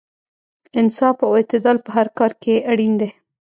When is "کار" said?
2.17-2.31